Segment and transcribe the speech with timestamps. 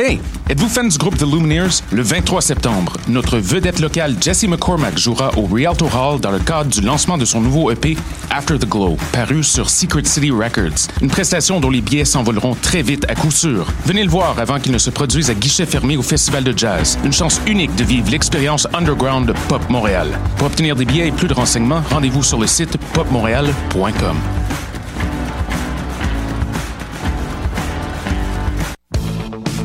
[0.00, 0.20] Hey!
[0.48, 1.82] Êtes-vous fan du groupe The Lumineers?
[1.90, 6.70] Le 23 septembre, notre vedette locale Jesse McCormack jouera au Rialto Hall dans le cadre
[6.70, 7.96] du lancement de son nouveau EP
[8.30, 10.86] After the Glow, paru sur Secret City Records.
[11.02, 13.66] Une prestation dont les billets s'envoleront très vite à coup sûr.
[13.86, 16.96] Venez le voir avant qu'il ne se produise à guichet fermé au Festival de Jazz.
[17.02, 20.16] Une chance unique de vivre l'expérience underground de Pop Montréal.
[20.36, 24.16] Pour obtenir des billets et plus de renseignements, rendez-vous sur le site popmontréal.com.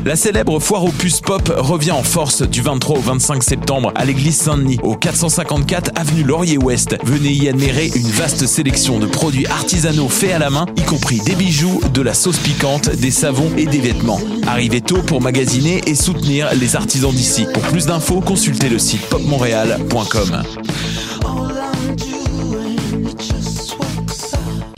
[0.04, 4.36] La célèbre foire puces pop revient en force du 23 au 25 septembre à l'église
[4.36, 6.98] Saint-Denis, au 454 avenue Laurier-Ouest.
[7.04, 11.20] Venez y admirer une vaste sélection de produits artisanaux faits à la main, y compris
[11.20, 14.20] des bijoux, de la sauce piquante, des savons et des vêtements.
[14.46, 17.46] Arrivez tôt pour magasiner et soutenir les artisans d'ici.
[17.54, 20.42] Pour plus d'infos, consultez le site popmontréal.com.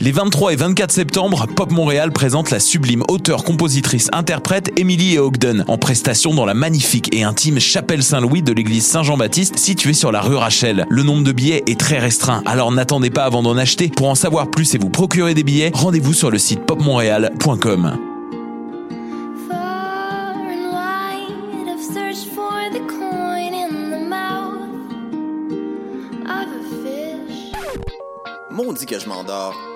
[0.06, 5.64] Les 23 et 24 septembre, Pop Montréal présente la sublime auteure, compositrice, interprète Emily Ogden
[5.66, 10.20] en prestation dans la magnifique et intime chapelle Saint-Louis de l'église Saint-Jean-Baptiste située sur la
[10.20, 10.86] rue Rachel.
[10.90, 13.88] Le nombre de billets est très restreint, alors n'attendez pas avant d'en acheter.
[13.88, 17.98] Pour en savoir plus et vous procurer des billets, rendez-vous sur le site popmontréal.com.
[26.84, 27.52] Fish.
[28.52, 29.75] Maudit que je m'endors.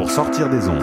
[0.00, 0.82] pour sortir des ondes.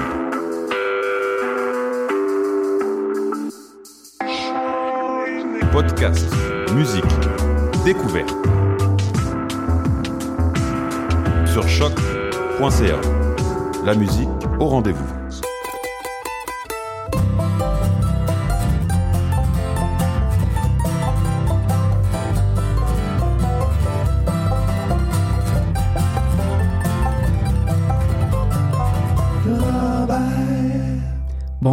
[5.72, 6.28] Podcast,
[6.76, 7.04] musique,
[7.84, 8.30] découverte.
[11.48, 13.02] Sur choc.ca.
[13.84, 14.30] La musique
[14.60, 15.27] au rendez-vous.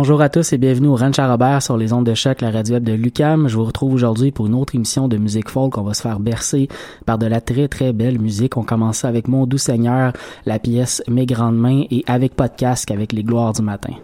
[0.05, 2.51] Bonjour à tous et bienvenue au Ranch à Robert sur les ondes de choc, la
[2.51, 3.49] radio web de Lucam.
[3.49, 5.79] Je vous retrouve aujourd'hui pour une autre émission de musique folk.
[5.79, 6.69] On va se faire bercer
[7.07, 8.59] par de la très très belle musique.
[8.59, 10.13] On commence avec Mon doux Seigneur,
[10.45, 13.95] la pièce Mes grandes mains et avec casque avec les gloires du matin.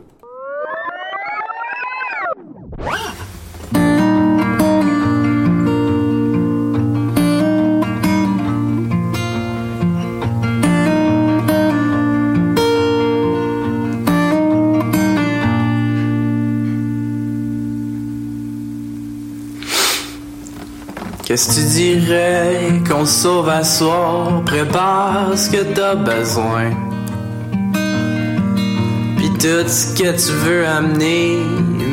[21.31, 24.43] Qu'est-ce que tu dirais qu'on sauve à soir?
[24.45, 26.71] Prépare ce que t'as besoin.
[29.17, 31.37] Pis tout ce que tu veux amener,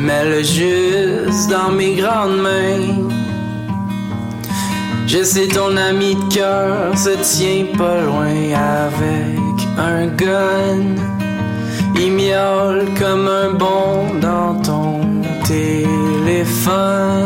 [0.02, 3.10] mets-le juste dans mes grandes mains.
[5.06, 10.96] Je sais ton ami de cœur se tient pas loin avec un gun.
[11.94, 15.00] Il miaule comme un bon dans ton
[15.44, 17.18] téléphone.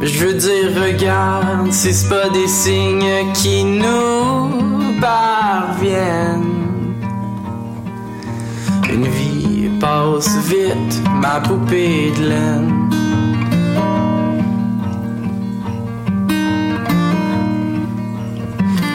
[0.00, 6.44] Je veux dire, regarde, si c'est pas des signes qui nous parviennent.
[8.88, 12.90] Une vie passe vite, ma poupée de laine.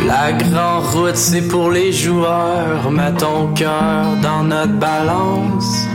[0.07, 2.89] La grande route, c'est pour les joueurs.
[2.91, 5.85] Mets ton cœur dans notre balance.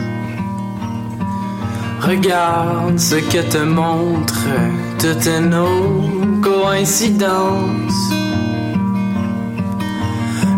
[2.01, 4.47] Regarde ce que te montre
[4.99, 8.13] toutes nos coïncidences.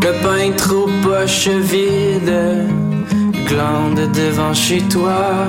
[0.03, 2.67] Le pain trop poche vide
[3.47, 5.47] glande devant chez toi.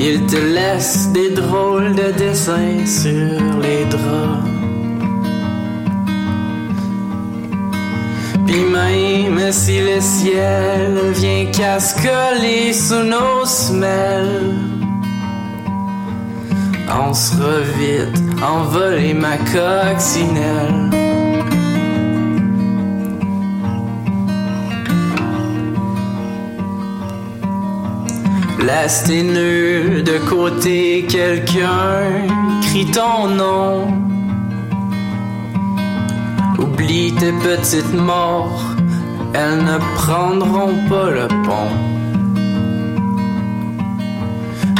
[0.00, 4.48] Il te laisse des drôles de dessins sur les draps.
[8.46, 14.77] Puis même si le ciel vient cascoler sous nos semelles,
[16.90, 20.90] on sera vite envoler ma coccinelle.
[28.60, 32.26] Laisse tes de côté, quelqu'un
[32.62, 33.86] crie ton nom.
[36.58, 38.62] Oublie tes petites morts,
[39.32, 41.87] elles ne prendront pas le pont.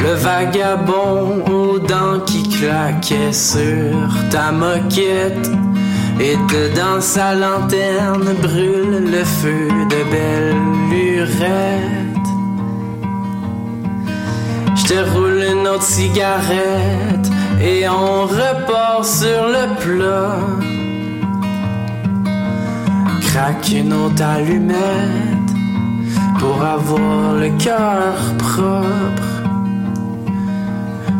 [0.02, 5.50] Le vagabond aux dents qui claquait sur ta moquette.
[6.20, 10.56] Et dedans sa lanterne brûle le feu de belle
[10.90, 12.08] lurette.
[14.74, 17.30] Je te roule une autre cigarette
[17.60, 20.38] et on repart sur le plat.
[23.20, 25.52] Craque une autre allumette
[26.38, 29.27] pour avoir le cœur propre.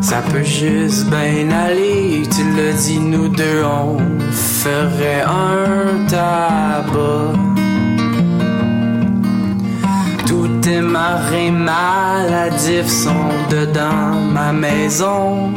[0.01, 3.97] Ça peut juste bien aller, tu le dis, nous deux on
[4.31, 7.33] ferait un tabac.
[10.25, 15.51] Tous tes marins maladifs sont dedans ma maison.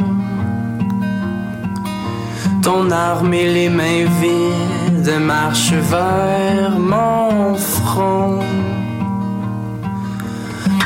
[2.61, 8.39] Ton arme et les mains vides marchent vers mon front.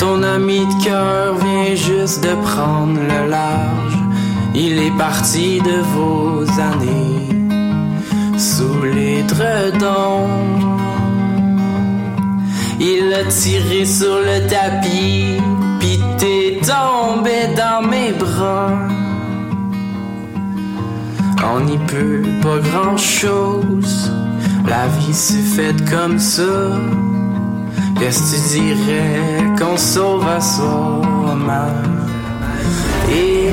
[0.07, 3.97] Ton ami de cœur vient juste de prendre le large.
[4.55, 7.27] Il est parti de vos années
[8.37, 9.25] sous les.
[12.79, 15.41] Il a tiré sur le tapis,
[15.81, 18.87] pis t'es tombé dans mes bras.
[21.53, 24.09] On n'y peut pas grand chose,
[24.65, 26.43] la vie s'est faite comme ça.
[27.99, 32.05] Qu'est-ce que tu dirais qu'on sauve à soi-même?
[33.11, 33.49] Et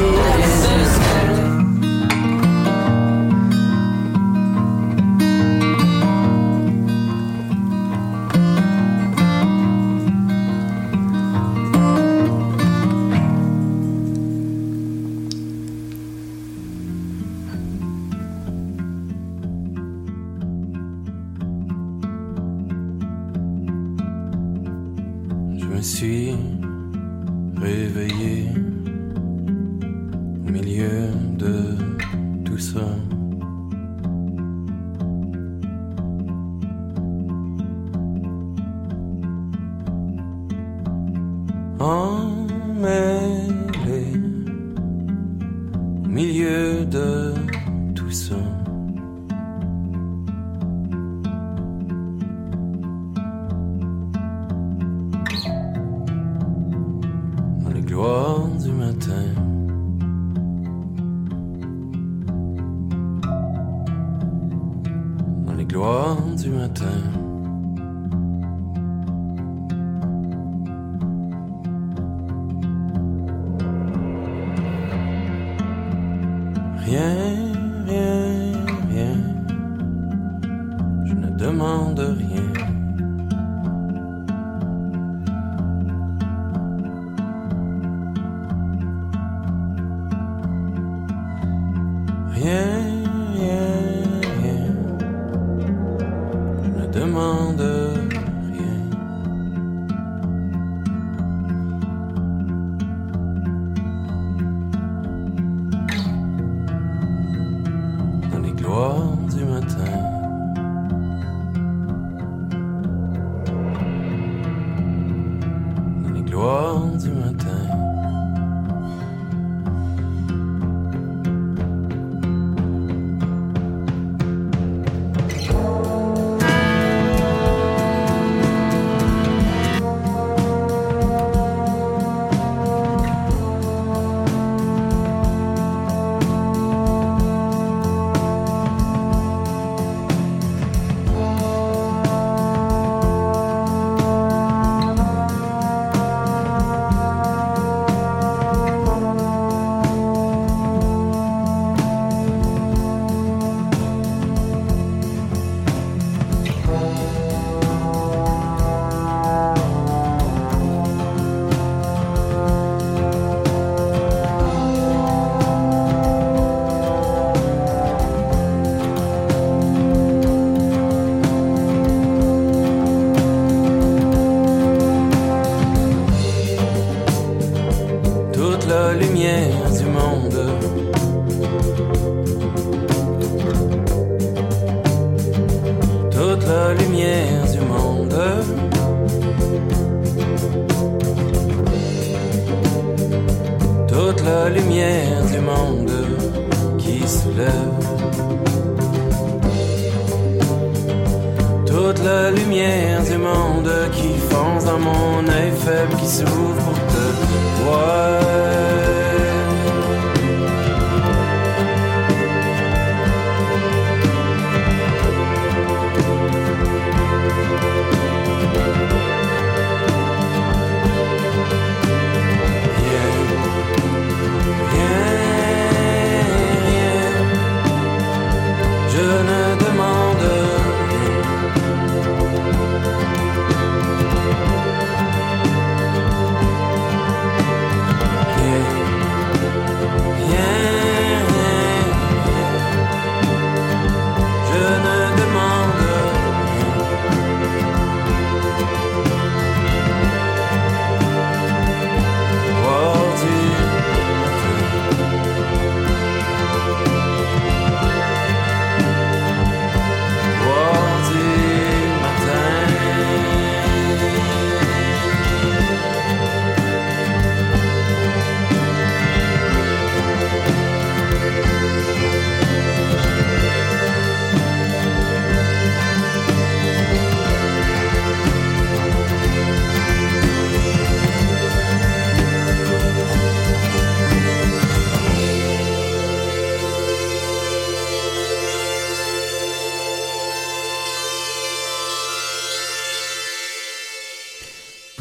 [65.46, 67.13] Dans les gloires du matin.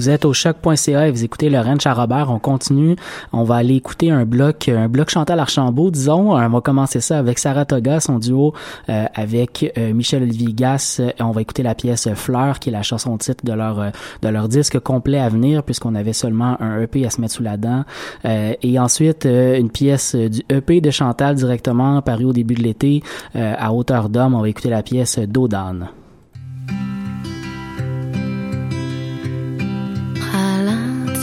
[0.04, 2.30] Vous êtes au choc.ca et vous écoutez Lorraine Charrobert.
[2.30, 2.98] On continue.
[3.32, 6.36] On va aller écouter un bloc, un bloc Chantal Archambault, disons.
[6.36, 8.54] On va commencer ça avec Saratoga, son duo
[8.90, 11.00] euh, avec euh, Michel Olivier Gas.
[11.22, 14.50] On va écouter la pièce Fleur, qui est la chanson titre de leur de leur
[14.50, 17.86] disque complet à venir, puisqu'on avait seulement un EP à se mettre sous la dent.
[18.26, 23.04] et ensuite, une pièce du EP de Chantal directement paru au début de l'été
[23.36, 24.36] à hauteur d'homme.
[24.36, 25.88] On va écouter la pièce Dodan.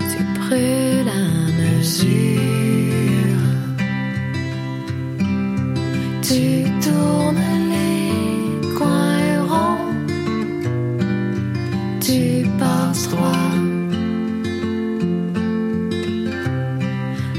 [0.09, 1.23] Tu brûles la
[1.59, 2.25] mesure.
[6.21, 9.95] Tu tournes les coins ronds.
[11.99, 13.47] Tu passes droit.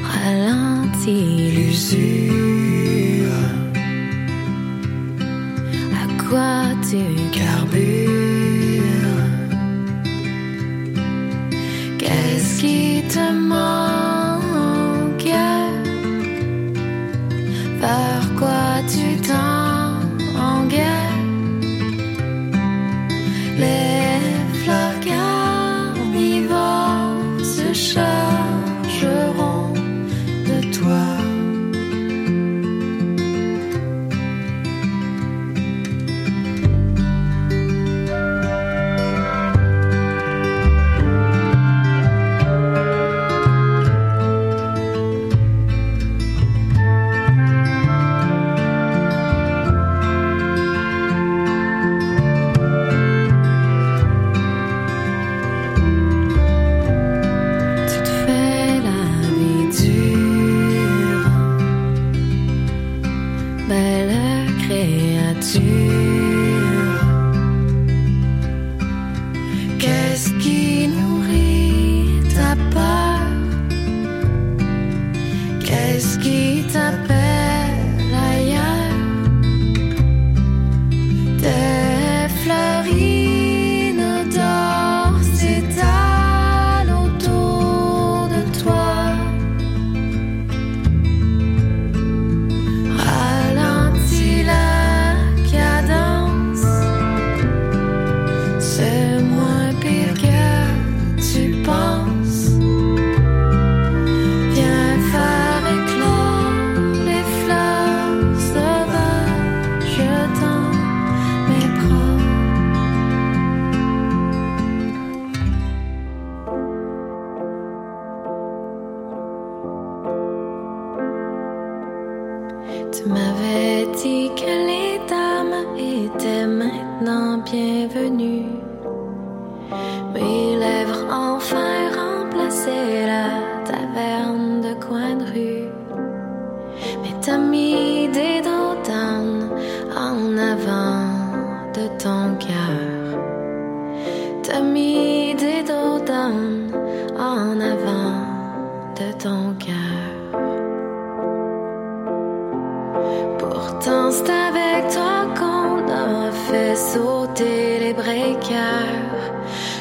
[0.03, 2.20] Ralentis l'usure.
[6.31, 7.03] Quoi tu
[7.37, 8.11] carbures
[11.99, 13.71] Qu'est-ce qui te manque?
[17.81, 19.60] Par quoi tu t'engueules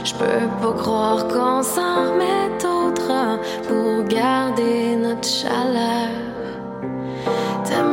[0.03, 2.91] Je peux pas croire qu'on s'en remette au
[3.67, 6.09] pour garder notre chaleur.
[7.65, 7.83] T'as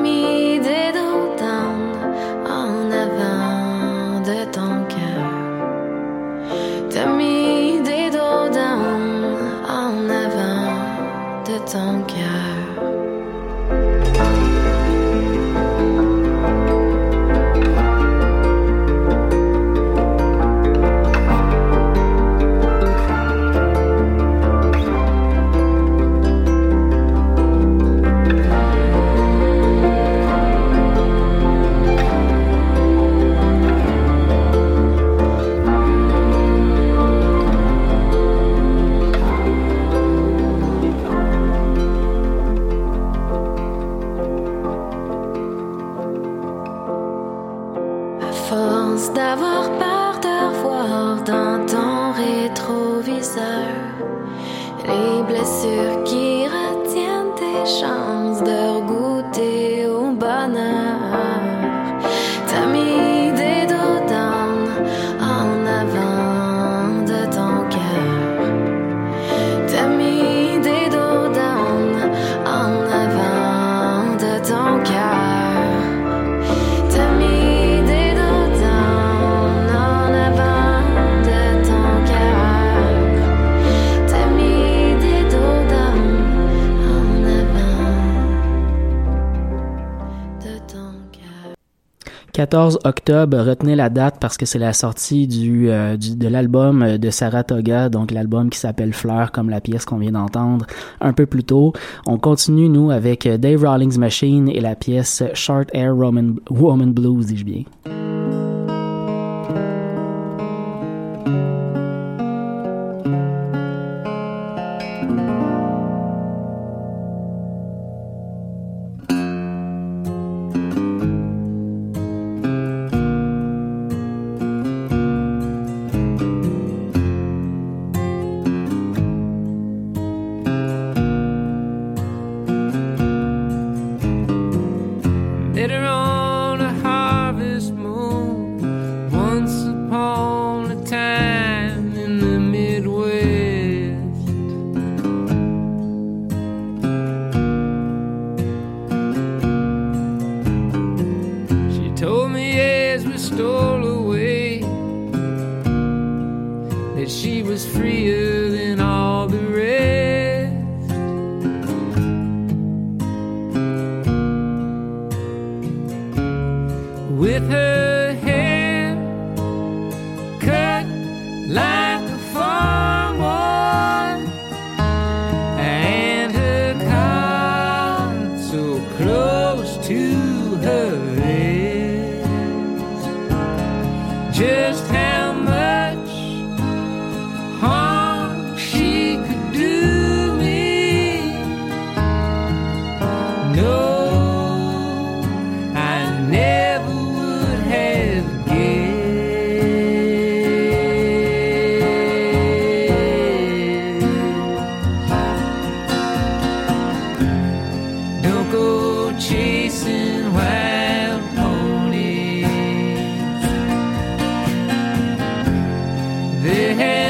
[92.47, 93.39] 14 octobre.
[93.39, 98.13] Retenez la date parce que c'est la sortie du, euh, de l'album de Saratoga, donc
[98.13, 100.65] l'album qui s'appelle Fleur, comme la pièce qu'on vient d'entendre
[101.01, 101.73] un peu plus tôt.
[102.07, 107.27] On continue nous avec Dave Rawlings Machine et la pièce Short Air Roman, Woman Blues,
[107.27, 107.65] dis-je bien.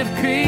[0.06, 0.45] I've created.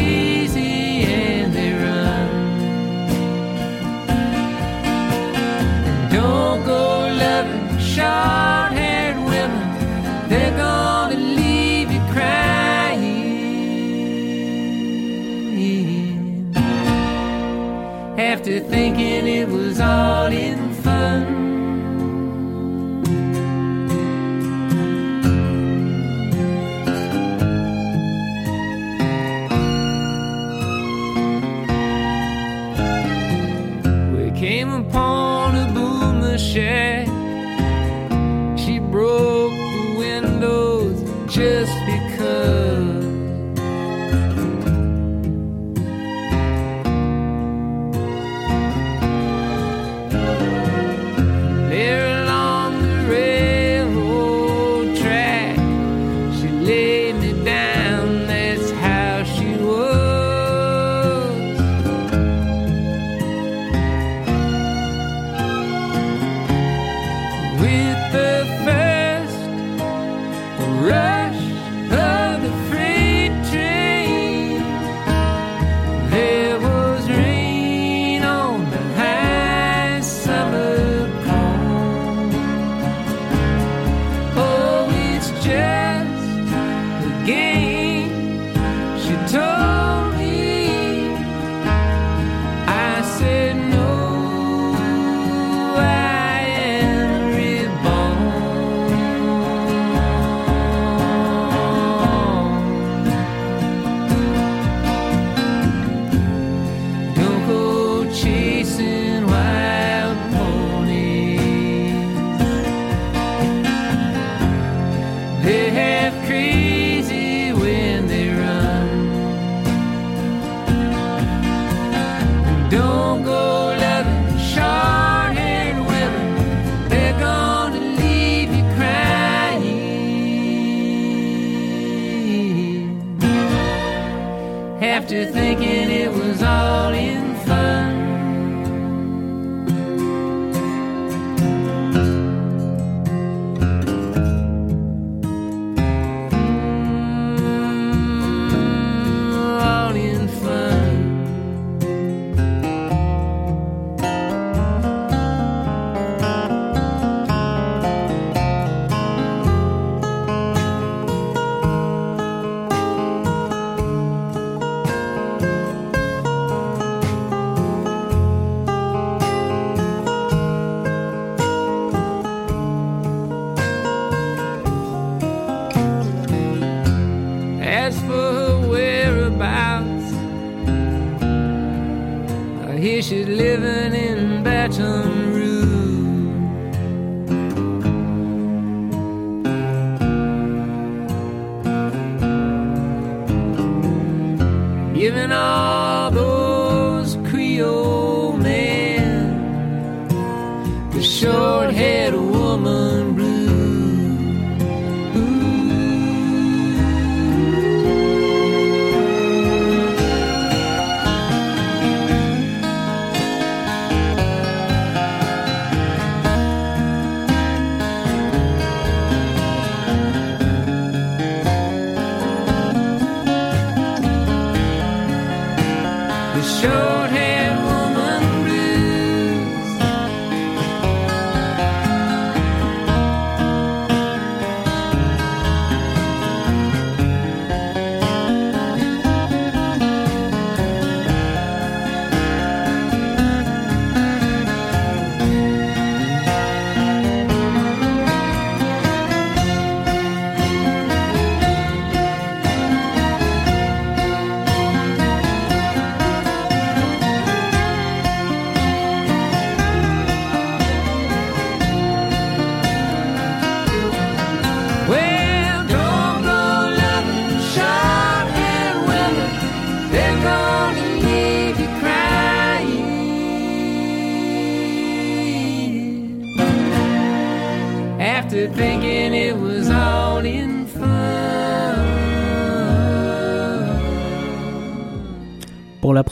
[226.40, 226.97] Pour le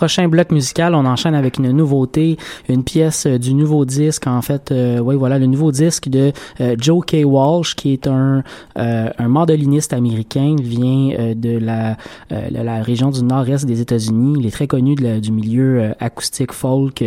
[0.07, 2.37] prochain bloc musical, on enchaîne avec une nouveauté,
[2.69, 6.31] une pièce euh, du nouveau disque, en fait, euh, oui voilà, le nouveau disque de
[6.61, 7.25] euh, Joe K.
[7.25, 8.45] Walsh, qui est un,
[8.77, 11.97] un mandoliniste américain, il vient de la,
[12.31, 17.03] la région du nord-est des États-Unis, il est très connu du milieu acoustique folk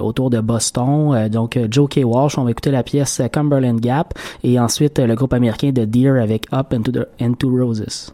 [0.00, 2.00] autour de Boston, donc Joe K.
[2.02, 6.18] Walsh, on va écouter la pièce Cumberland Gap, et ensuite le groupe américain de Deer
[6.18, 8.10] avec Up into, the, into Roses.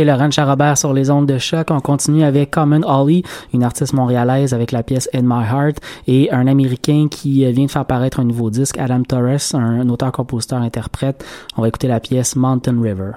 [0.00, 1.70] Écoutez Laurent Charrobert sur les ondes de choc.
[1.70, 6.30] On continue avec Common Holly, une artiste montréalaise avec la pièce In My Heart et
[6.30, 10.62] un Américain qui vient de faire paraître un nouveau disque, Adam Torres, un auteur, compositeur,
[10.62, 11.24] interprète.
[11.56, 13.12] On va écouter la pièce Mountain River.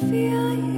[0.00, 0.69] feel you.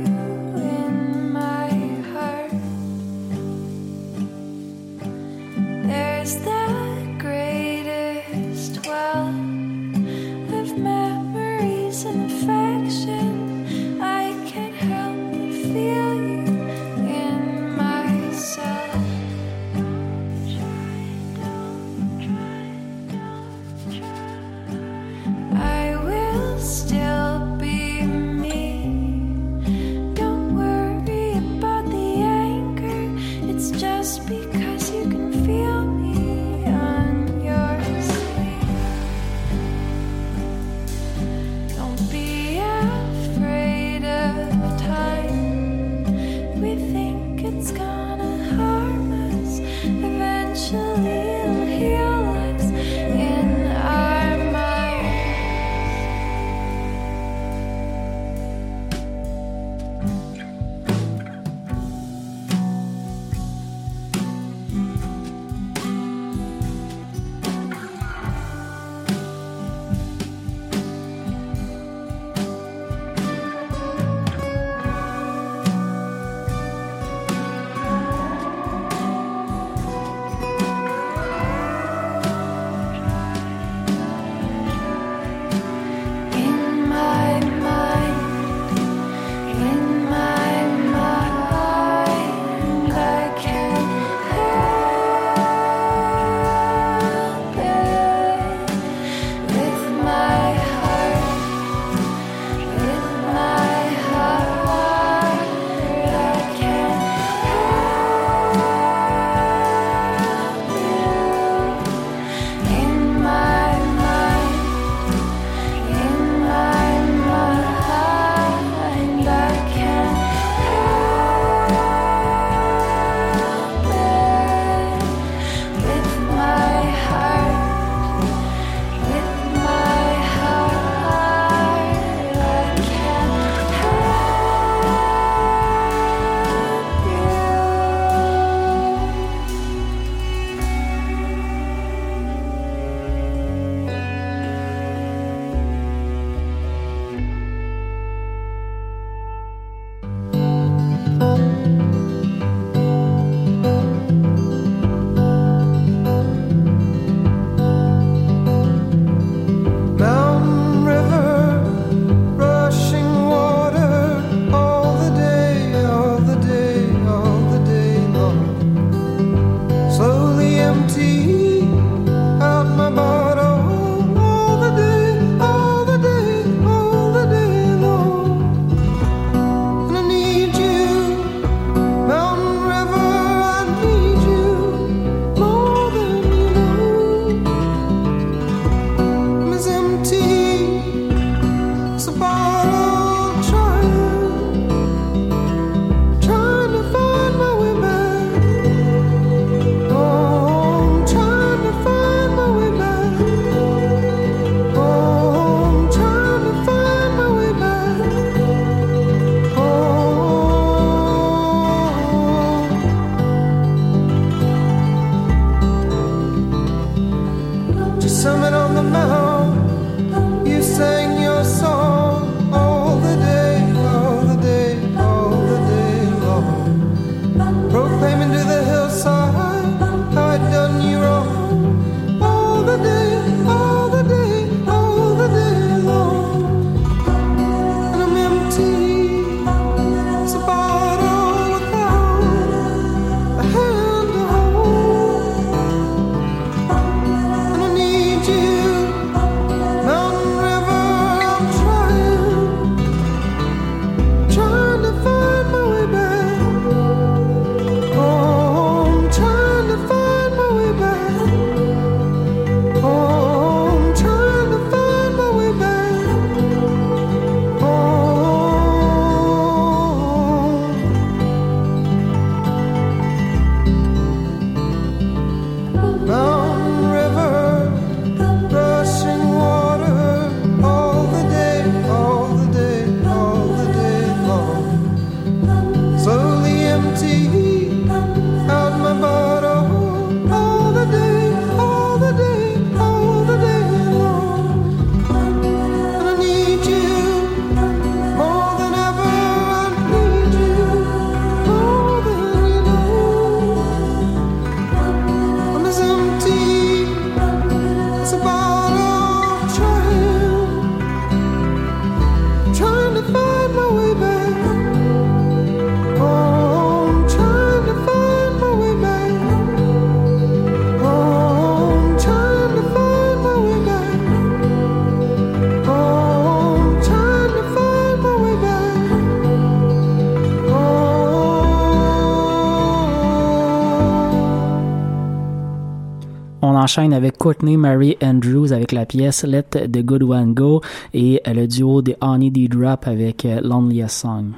[336.45, 340.61] On enchaîne avec Courtney Mary Andrews avec la pièce Let the Good One Go
[340.93, 344.33] et le duo des Honey D Drop avec Loneliest Song.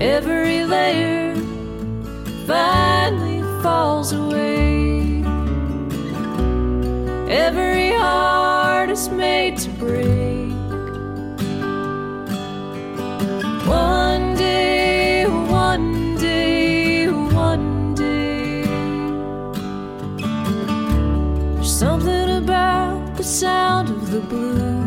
[0.00, 1.34] Every layer
[2.46, 5.24] finally falls away.
[7.28, 10.52] Every heart is made to break.
[13.66, 18.62] One day, one day, one day.
[21.54, 24.78] There's something about the sound of the blues.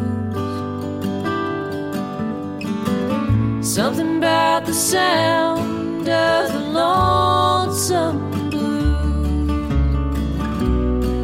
[3.75, 4.10] Something
[4.51, 9.71] about the sound of the lonesome blue.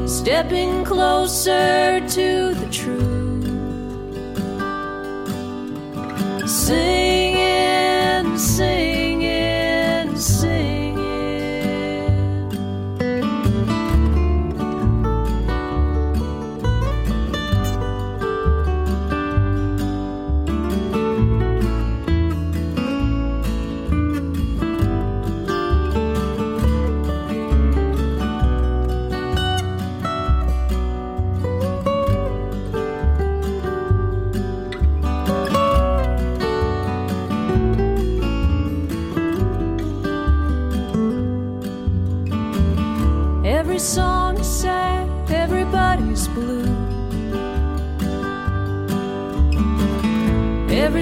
[0.07, 3.49] Stepping closer to the truth.
[6.49, 7.26] Sing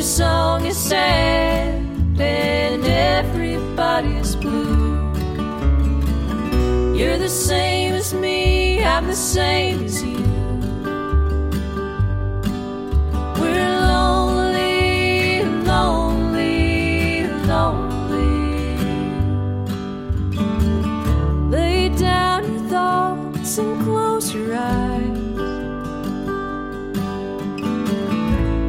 [0.06, 1.74] song is sad,
[2.20, 5.12] and everybody's blue.
[6.96, 10.24] You're the same as me, I'm the same as you.
[13.40, 18.78] We're lonely, lonely, lonely.
[21.50, 25.18] Lay down your thoughts and close your eyes.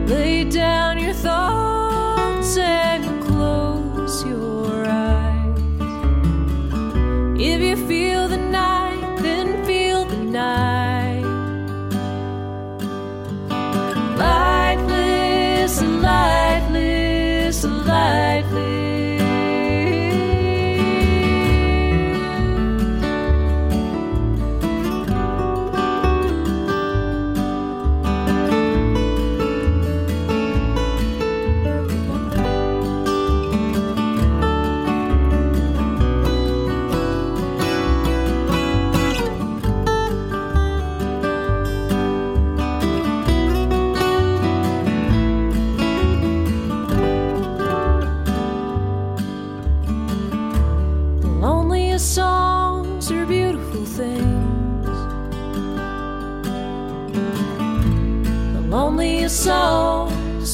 [0.09, 0.86] Lay down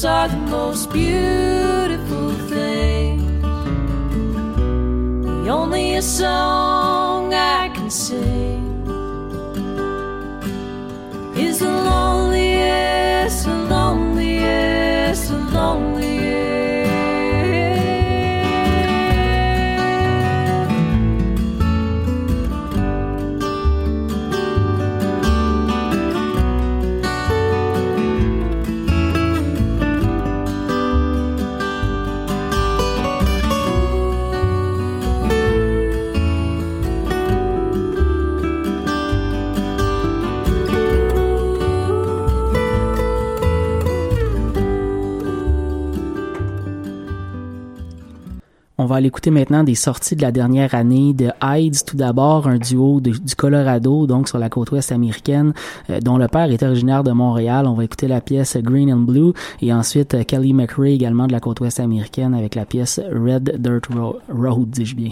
[0.05, 3.41] are the most beautiful things.
[5.25, 7.02] The onlyest song
[48.83, 51.85] On va aller écouter maintenant des sorties de la dernière année de Hides.
[51.85, 55.53] Tout d'abord, un duo du Colorado, donc sur la côte ouest américaine,
[55.89, 57.65] euh, dont le père est originaire de Montréal.
[57.65, 59.31] On va écouter la pièce Green and Blue
[59.61, 63.55] et ensuite euh, Kelly McRae également de la côte ouest américaine avec la pièce Red
[63.61, 65.11] Dirt Ro- Road, dis-je bien.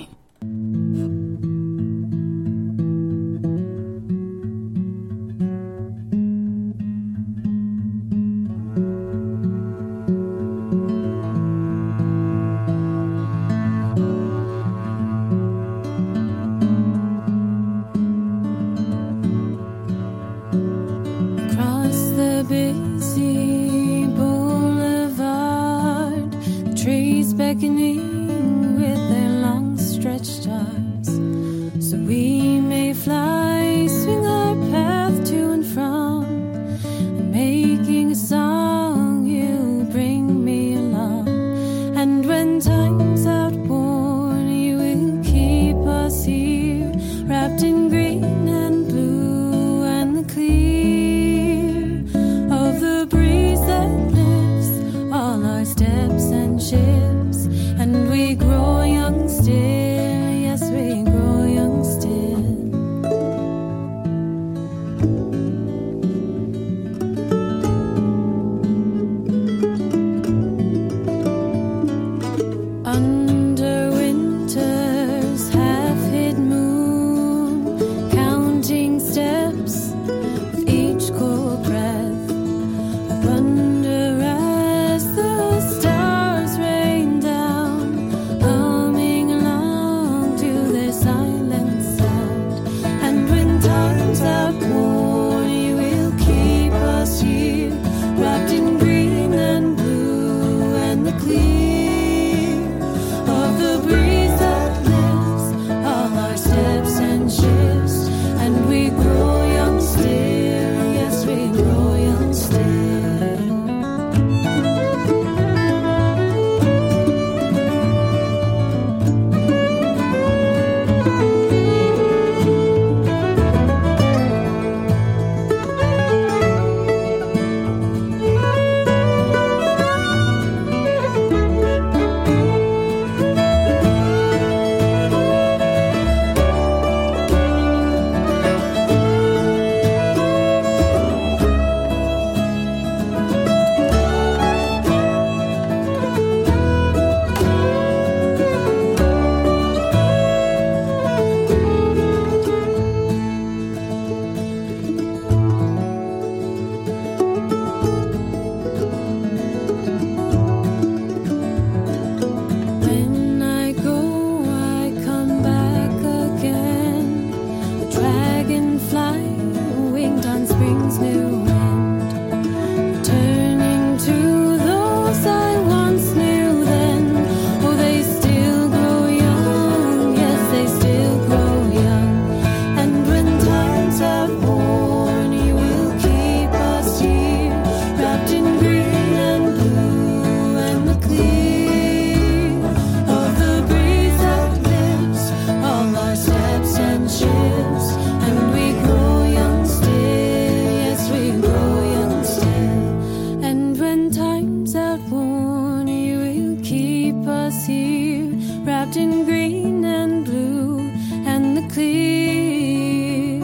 [208.98, 210.80] in green and blue
[211.26, 213.42] and the clear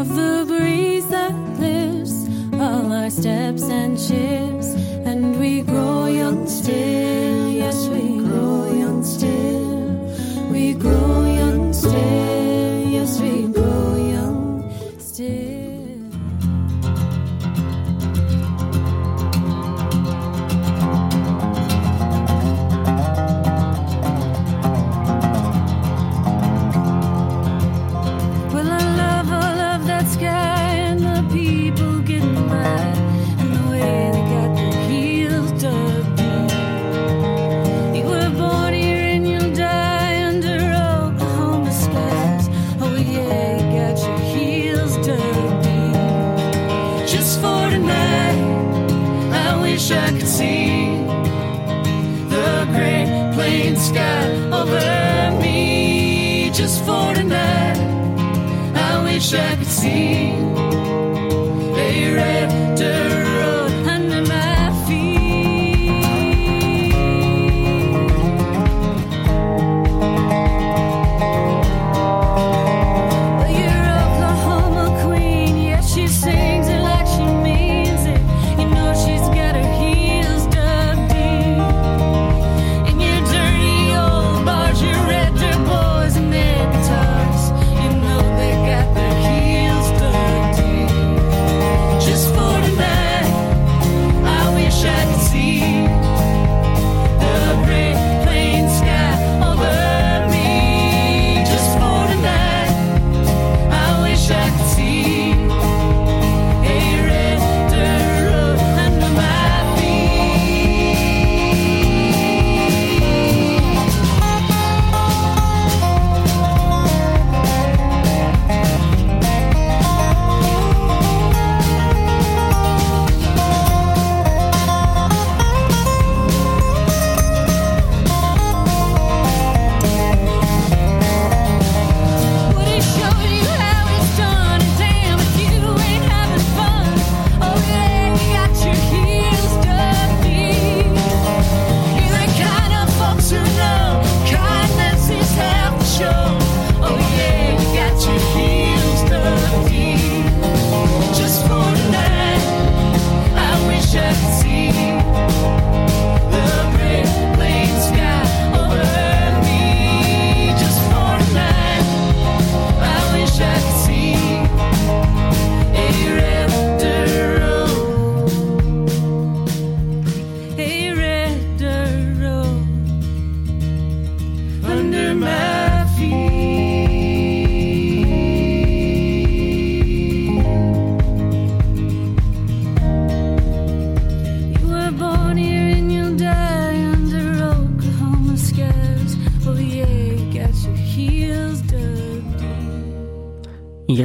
[0.00, 4.55] of the breeze that lifts all our steps and shifts.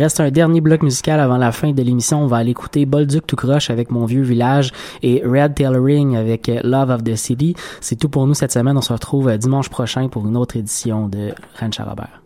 [0.01, 2.23] reste un dernier bloc musical avant la fin de l'émission.
[2.23, 4.71] On va aller écouter Bolduc to croche avec Mon vieux village
[5.03, 7.55] et Red Tail Ring avec euh, Love of the City.
[7.79, 8.77] C'est tout pour nous cette semaine.
[8.77, 12.20] On se retrouve euh, dimanche prochain pour une autre édition de Ranch à Robert.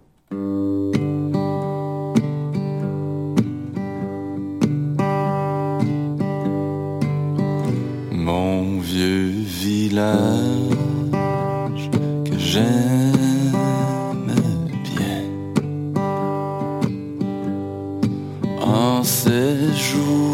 [19.85, 20.24] jour.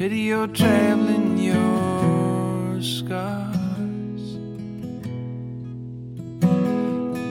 [0.00, 4.22] Pity you're traveling your scars.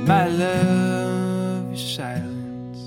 [0.07, 2.79] My love, your silence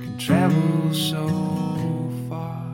[0.00, 1.28] can travel so
[2.30, 2.64] far.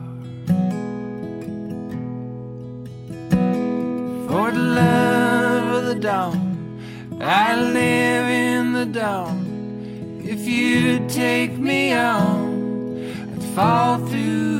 [4.29, 6.79] For the love of the dawn,
[7.19, 10.21] I live in the dawn.
[10.23, 14.50] If you take me on, I'd fall through.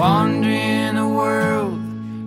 [0.00, 1.78] wandering a world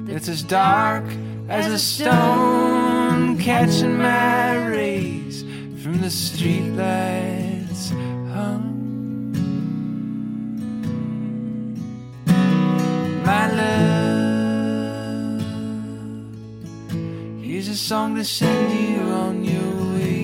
[0.06, 1.04] that's as dark
[1.50, 5.42] as a stone, catching my rays
[5.82, 7.90] from the streetlights
[8.32, 8.62] hum.
[13.26, 15.42] My love,
[17.44, 20.23] here's a song to send you on your way.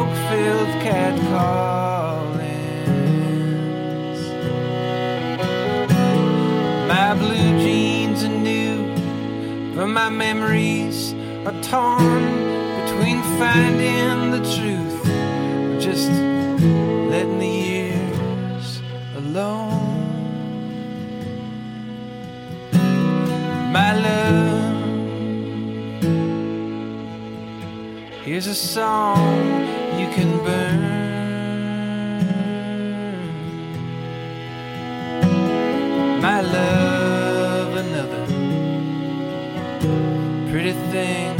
[0.00, 2.20] smoke-filled catcallings.
[6.88, 8.94] My blue jeans are new,
[9.74, 11.12] but my memories
[11.44, 12.24] are torn
[12.80, 16.10] between finding the truth or just
[17.10, 18.80] letting the years
[19.16, 19.98] alone.
[23.70, 24.60] My love.
[28.24, 29.89] Here's a song
[30.20, 30.80] can burn.
[36.20, 38.26] My love, another
[40.50, 41.39] pretty thing.